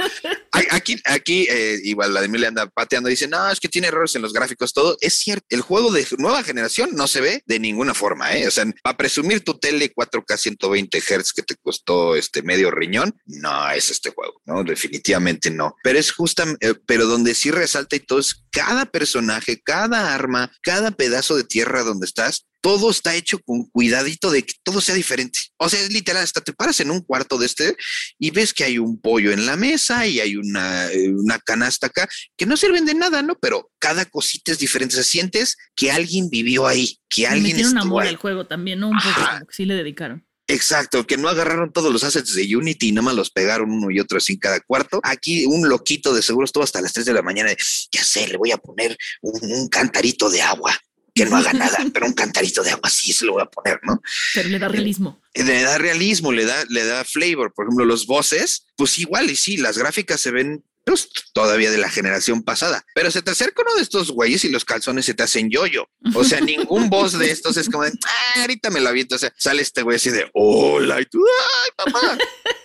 [0.70, 4.14] aquí, aquí eh, igual Vladimir le anda pateando y dice, no, es que tiene errores
[4.14, 4.96] en los gráficos, todo.
[5.00, 8.46] Es cierto, el juego de nueva generación no se ve de ninguna forma, ¿eh?
[8.46, 13.14] O sea, para presumir tu tele 4K 120 Hz que te costó este medio riñón,
[13.26, 14.64] no es este juego, ¿no?
[14.64, 15.74] Definitivamente no.
[15.82, 20.52] Pero es justamente, eh, pero donde sí resalta y todo es cada personaje, cada arma,
[20.62, 24.94] cada pedazo de tierra donde estás, todo está hecho con cuidadito de que todo sea
[24.94, 25.38] diferente.
[25.58, 27.76] O sea, es literal, hasta te paras en un cuarto de este
[28.18, 32.08] y ves que hay un pollo en la mesa y hay una, una canasta acá
[32.36, 33.34] que no sirven de nada, ¿no?
[33.34, 34.94] Pero cada cosita es diferente.
[34.94, 37.56] Se sientes que alguien vivió ahí, que alguien.
[37.56, 38.88] Tiene un amor al juego también, ¿no?
[38.88, 40.24] Un poco como que sí le dedicaron.
[40.46, 43.90] Exacto, que no agarraron todos los assets de Unity y nada más los pegaron uno
[43.90, 45.00] y otro así en cada cuarto.
[45.02, 47.50] Aquí un loquito de seguro estuvo hasta las 3 de la mañana.
[47.50, 47.56] De,
[47.90, 50.78] ya sé, le voy a poner un, un cantarito de agua
[51.14, 53.80] que no haga nada, pero un cantarito de agua sí se lo voy a poner,
[53.82, 54.00] ¿no?
[54.34, 55.20] Pero le da realismo.
[55.34, 57.52] Le da realismo, le da, le da flavor.
[57.52, 61.78] Por ejemplo, los bosses, pues igual y sí, las gráficas se ven pues, todavía de
[61.78, 62.84] la generación pasada.
[62.94, 65.88] Pero se te acerca uno de estos güeyes y los calzones se te hacen yoyo.
[66.02, 66.16] -yo.
[66.16, 69.16] O sea, ningún boss de estos es como de, ah, ahorita me lo aviento.
[69.16, 71.24] O sea, sale este güey así de, hola, y tú,
[71.64, 72.18] ay, papá.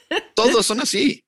[0.35, 1.23] Todos son así.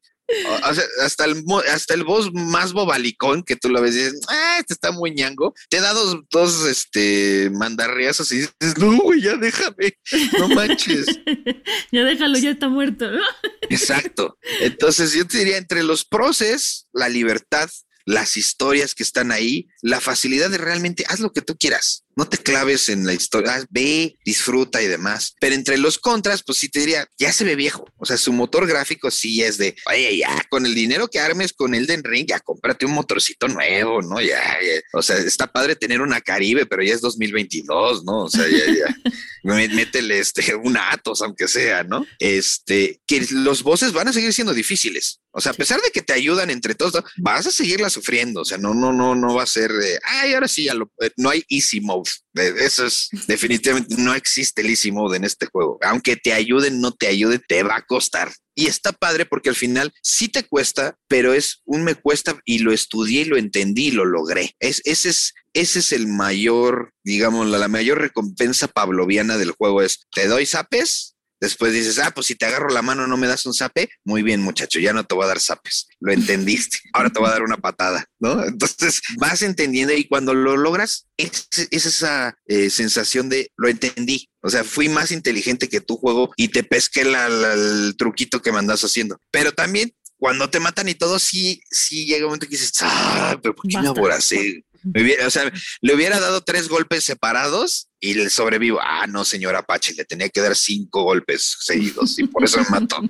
[0.64, 4.22] O sea, hasta el hasta el boss más bobalicón que tú lo ves y dices,
[4.30, 9.22] ah, este está muy ñango, te da dos, dos este mandarriazos y dices, no, güey,
[9.22, 9.98] ya déjame,
[10.38, 11.06] no manches.
[11.92, 13.12] ya déjalo, ya está muerto.
[13.12, 13.22] ¿no?
[13.70, 14.38] Exacto.
[14.62, 17.70] Entonces yo te diría entre los proces, la libertad,
[18.06, 22.04] las historias que están ahí, la facilidad de realmente haz lo que tú quieras.
[22.20, 25.36] No te claves en la historia, ve, disfruta y demás.
[25.40, 27.88] Pero entre los contras, pues sí te diría, ya se ve viejo.
[27.96, 31.54] O sea, su motor gráfico sí es de, oye, ya, con el dinero que armes
[31.54, 34.20] con Elden Ring, ya cómprate un motorcito nuevo, ¿no?
[34.20, 34.82] Ya, ya.
[34.92, 38.26] O sea, está padre tener una Caribe, pero ya es 2022, ¿no?
[38.26, 39.14] O sea, ya, ya.
[39.44, 42.06] Métele este, un Atos, aunque sea, ¿no?
[42.20, 45.22] Este, que los bosses van a seguir siendo difíciles.
[45.32, 48.42] O sea, a pesar de que te ayudan entre todos, vas a seguirla sufriendo.
[48.42, 50.92] O sea, no, no, no, no va a ser de, ay, ahora sí, ya lo,
[51.18, 52.09] no hay easy mode.
[52.34, 55.78] Eso es definitivamente no existe el easy mode en este juego.
[55.82, 58.32] Aunque te ayuden, no te ayuden, te va a costar.
[58.56, 62.60] Y está padre porque al final sí te cuesta, pero es un me cuesta y
[62.60, 64.56] lo estudié y lo entendí y lo logré.
[64.60, 69.82] Es, ese es, ese es el mayor, digamos, la, la mayor recompensa pavloviana del juego
[69.82, 73.28] es te doy zapes, Después dices, ah, pues si te agarro la mano no me
[73.28, 73.90] das un zape.
[74.04, 75.88] Muy bien, muchacho, ya no te voy a dar zapes.
[76.00, 76.80] Lo entendiste.
[76.94, 78.44] Ahora te voy a dar una patada, ¿no?
[78.46, 84.30] Entonces vas entendiendo y cuando lo logras, es, es esa eh, sensación de lo entendí.
[84.42, 88.42] O sea, fui más inteligente que tu juego y te pesqué la, la, el truquito
[88.42, 89.20] que me andas haciendo.
[89.32, 93.40] Pero también cuando te matan y todo, sí, sí llega un momento que dices, ah,
[93.42, 94.66] pero ¿por qué me aboracé?
[94.84, 98.80] Me hubiera, o sea, le hubiera dado tres golpes separados y le sobrevivo.
[98.82, 102.70] Ah, no, señor Apache, le tenía que dar cinco golpes seguidos y por eso me
[102.80, 103.02] mató.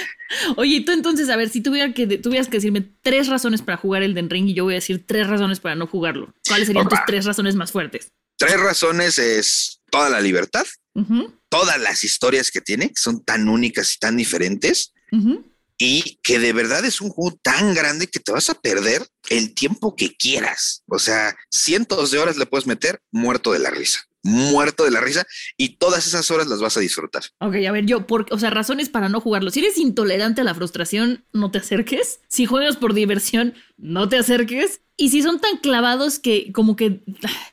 [0.56, 4.02] Oye, tú entonces, a ver, si tuviera que, tuvieras que decirme tres razones para jugar
[4.02, 6.86] el Den Ring y yo voy a decir tres razones para no jugarlo, ¿cuáles serían
[6.86, 6.96] Opa.
[6.96, 8.08] tus tres razones más fuertes?
[8.36, 11.40] Tres razones es toda la libertad, uh -huh.
[11.48, 14.92] todas las historias que tiene, que son tan únicas y tan diferentes.
[15.12, 15.52] Uh -huh
[15.84, 19.54] y que de verdad es un juego tan grande que te vas a perder el
[19.54, 20.84] tiempo que quieras.
[20.86, 25.00] O sea, cientos de horas le puedes meter muerto de la risa muerto de la
[25.00, 27.24] risa y todas esas horas las vas a disfrutar.
[27.40, 29.50] Ok, a ver, yo, por, o sea, razones para no jugarlo.
[29.50, 32.20] Si eres intolerante a la frustración, no te acerques.
[32.28, 34.80] Si juegas por diversión, no te acerques.
[34.96, 37.00] Y si son tan clavados que como que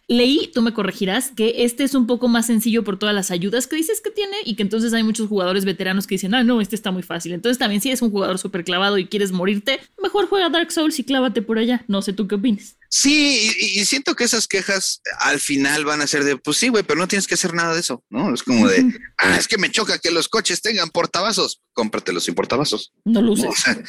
[0.07, 3.65] leí, tú me corregirás, que este es un poco más sencillo por todas las ayudas
[3.65, 6.61] que dices que tiene y que entonces hay muchos jugadores veteranos que dicen, ah, no,
[6.61, 7.33] este está muy fácil.
[7.33, 10.99] Entonces también si eres un jugador súper clavado y quieres morirte, mejor juega Dark Souls
[10.99, 11.85] y clávate por allá.
[11.87, 12.78] No sé tú qué opinas.
[12.91, 16.69] Sí, y, y, siento que esas quejas al final van a ser de, pues sí,
[16.69, 18.33] güey, pero no tienes que hacer nada de eso, ¿no?
[18.33, 18.83] Es como de,
[19.19, 21.61] ah, es que me choca que los coches tengan portavasos.
[21.73, 22.91] Cómpratelos sin portavasos.
[23.05, 23.45] No lo uses.
[23.45, 23.79] O sea,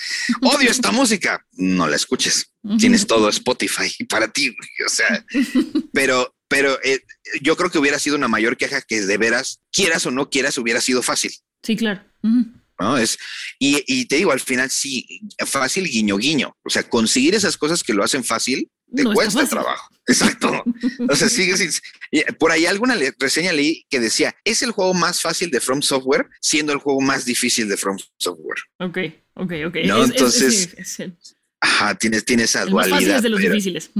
[0.43, 1.47] odio esta música.
[1.53, 2.53] No la escuches.
[2.79, 5.25] Tienes todo Spotify para ti, o sea,
[5.95, 7.01] pero, pero eh,
[7.41, 10.59] yo creo que hubiera sido una mayor queja que de veras, quieras o no quieras,
[10.59, 11.33] hubiera sido fácil.
[11.63, 12.05] Sí, claro.
[12.23, 12.99] ¿no?
[12.99, 13.19] Es,
[13.59, 16.55] y, y, te digo, al final sí, fácil guiño guiño.
[16.63, 19.89] O sea, conseguir esas cosas que lo hacen fácil te cuesta trabajo.
[20.07, 20.65] Exacto.
[21.09, 21.55] o sea, sigue
[22.39, 26.29] Por ahí alguna reseña leí que decía, es el juego más fácil de From Software,
[26.41, 28.59] siendo el juego más difícil de From Software.
[28.79, 28.99] Ok,
[29.35, 29.77] ok, ok.
[29.85, 30.75] No, entonces...
[31.63, 33.23] Ajá, tiene, tiene esa dualidad.
[33.23, 33.91] de los difíciles.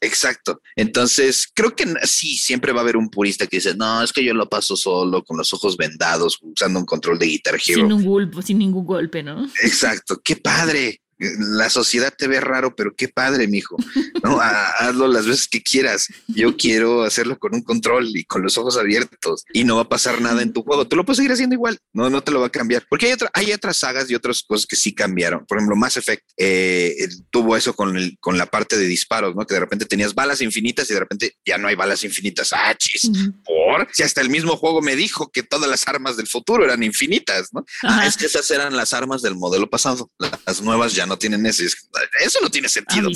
[0.00, 0.62] Exacto.
[0.74, 4.24] Entonces, creo que sí, siempre va a haber un purista que dice, no, es que
[4.24, 7.82] yo lo paso solo, con los ojos vendados, usando un control de Guitar Hero.
[7.82, 9.44] Sin un golpe, sin ningún golpe, ¿no?
[9.62, 10.22] Exacto.
[10.24, 13.76] Qué padre la sociedad te ve raro, pero qué padre, mijo.
[14.22, 14.40] No,
[14.78, 16.08] hazlo las veces que quieras.
[16.28, 19.88] Yo quiero hacerlo con un control y con los ojos abiertos y no va a
[19.88, 20.86] pasar nada en tu juego.
[20.86, 21.78] Tú lo puedes seguir haciendo igual.
[21.92, 22.84] No, no te lo va a cambiar.
[22.88, 25.46] Porque hay, otra, hay otras sagas y otras cosas que sí cambiaron.
[25.46, 29.46] Por ejemplo, Mass Effect eh, tuvo eso con, el, con la parte de disparos, ¿no?
[29.46, 32.52] Que de repente tenías balas infinitas y de repente ya no hay balas infinitas.
[32.52, 33.10] Ah, chis.
[33.44, 36.82] Por si hasta el mismo juego me dijo que todas las armas del futuro eran
[36.82, 37.64] infinitas, ¿no?
[37.82, 40.10] Ah, es que esas eran las armas del modelo pasado.
[40.46, 41.66] Las nuevas ya no tienen ese.
[41.66, 43.08] Eso no tiene sentido.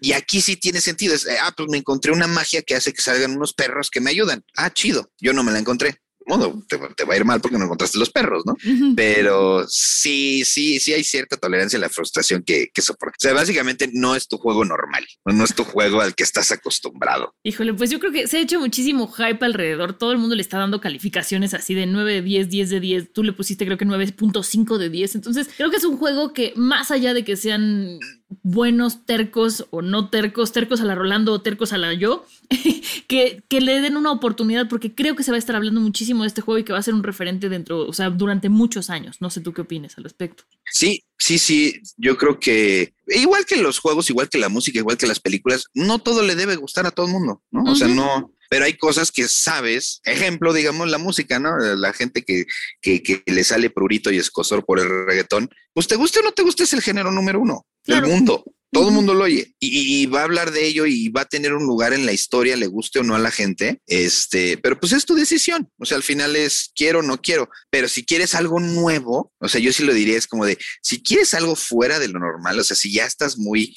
[0.00, 1.14] Y aquí sí tiene sentido.
[1.14, 4.10] Es, ah, pues me encontré una magia que hace que salgan unos perros que me
[4.10, 4.44] ayudan.
[4.56, 5.10] Ah, chido.
[5.20, 8.10] Yo no me la encontré modo, te, va a ir mal porque no encontraste los
[8.10, 8.56] perros, ¿no?
[8.94, 13.16] Pero sí, sí, sí hay cierta tolerancia a la frustración que, que soporta.
[13.18, 16.52] O sea, básicamente no es tu juego normal, no es tu juego al que estás
[16.52, 17.34] acostumbrado.
[17.42, 19.96] Híjole, pues yo creo que se ha hecho muchísimo hype alrededor.
[19.96, 23.12] Todo el mundo le está dando calificaciones así de 9 de 10, 10 de 10.
[23.12, 25.14] Tú le pusiste creo que 9.5 de 10.
[25.16, 27.98] Entonces creo que es un juego que más allá de que sean
[28.42, 32.26] buenos tercos o no tercos, tercos a la Rolando o tercos a la yo,
[33.08, 36.22] que, que, le den una oportunidad porque creo que se va a estar hablando muchísimo
[36.22, 38.90] de este juego y que va a ser un referente dentro, o sea, durante muchos
[38.90, 39.16] años.
[39.20, 40.44] No sé tú qué opinas al respecto.
[40.70, 44.98] Sí, sí, sí, yo creo que igual que los juegos, igual que la música, igual
[44.98, 47.72] que las películas, no todo le debe gustar a todo el mundo, ¿no?
[47.72, 51.56] O sea, no, pero hay cosas que sabes, ejemplo, digamos, la música, ¿no?
[51.58, 52.44] La gente que,
[52.82, 56.32] que, que le sale prurito y escosor por el reggaetón, pues te guste o no
[56.32, 58.44] te guste, es el género número uno del mundo.
[58.70, 61.54] Todo el mundo lo oye y, va a hablar de ello y va a tener
[61.54, 63.80] un lugar en la historia, le guste o no a la gente.
[63.86, 65.70] Este, pero pues es tu decisión.
[65.78, 67.48] O sea, al final es quiero o no quiero.
[67.70, 71.02] Pero si quieres algo nuevo, o sea, yo sí lo diría, es como de si
[71.02, 73.74] quieres algo fuera de lo normal, o sea, si ya estás muy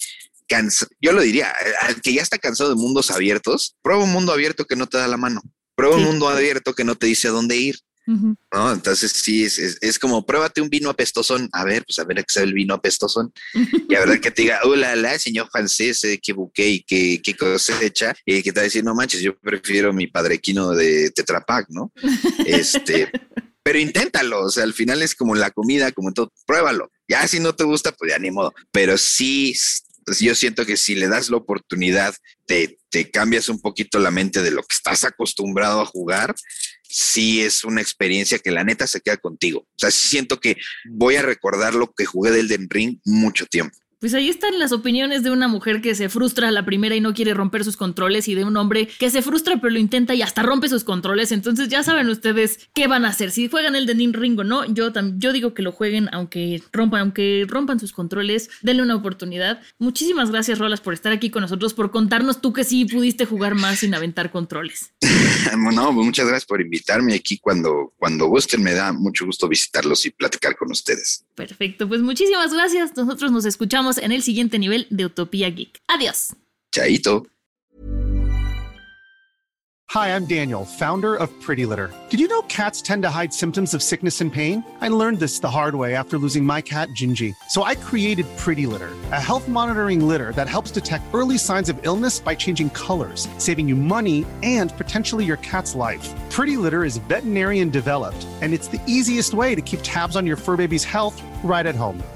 [0.48, 4.34] cansado, yo lo diría, al que ya está cansado de mundos abiertos, prueba un mundo
[4.34, 5.42] abierto que no te da la mano.
[5.76, 7.80] Prueba un mundo abierto que no te dice a dónde ir.
[8.06, 8.72] ¿No?
[8.72, 11.50] Entonces sí, es, es, como pruébate un vino apestosón.
[11.52, 13.32] A ver, pues a ver qué sabe el vino apestosón.
[13.90, 17.22] Y a ver que te diga, hola, la señor francés, eh, qué buque y qué,
[17.24, 18.14] qué, cosecha.
[18.26, 21.92] Y que te va a decir, no manches, yo prefiero mi padrequino de Tetrapac, ¿no?
[22.46, 23.10] Este,
[23.64, 24.46] pero inténtalo.
[24.46, 26.92] O sea, al final es como la comida, como todo, pruébalo.
[27.08, 28.54] Ya si no te gusta, pues ya ni modo.
[28.72, 29.56] Pero sí,
[30.20, 34.42] yo siento que si le das la oportunidad, te, te cambias un poquito la mente
[34.42, 36.36] de lo que estás acostumbrado a jugar
[36.92, 39.62] sí es una experiencia que la neta se queda contigo.
[39.62, 40.58] O sea, siento que
[40.90, 43.78] voy a recordar lo que jugué del Den Ring mucho tiempo.
[44.02, 47.02] Pues ahí están las opiniones de una mujer que se frustra a la primera y
[47.02, 50.16] no quiere romper sus controles y de un hombre que se frustra pero lo intenta
[50.16, 51.32] y hasta rompe sus controles.
[51.32, 53.30] Entonces ya saben ustedes qué van a hacer.
[53.30, 57.02] Si juegan el de Nin Ringo, no, yo, yo digo que lo jueguen aunque rompan,
[57.02, 59.62] aunque rompan sus controles, denle una oportunidad.
[59.78, 63.54] Muchísimas gracias Rolas por estar aquí con nosotros, por contarnos tú que sí pudiste jugar
[63.54, 64.96] más sin aventar controles.
[65.76, 68.64] no, muchas gracias por invitarme aquí cuando, cuando gusten.
[68.64, 71.24] Me da mucho gusto visitarlos y platicar con ustedes.
[71.36, 72.96] Perfecto, pues muchísimas gracias.
[72.96, 75.82] Nosotros nos escuchamos en el siguiente nivel de Utopía Geek.
[75.88, 76.36] Adiós.
[76.72, 77.26] Chaito.
[79.92, 81.94] Hi, I'm Daniel, founder of Pretty Litter.
[82.10, 84.64] Did you know cats tend to hide symptoms of sickness and pain?
[84.80, 87.36] I learned this the hard way after losing my cat, Gingy.
[87.50, 91.78] So I created Pretty Litter, a health monitoring litter that helps detect early signs of
[91.82, 96.08] illness by changing colors, saving you money and potentially your cat's life.
[96.30, 100.38] Pretty Litter is veterinarian developed, and it's the easiest way to keep tabs on your
[100.38, 102.02] fur baby's health right at home.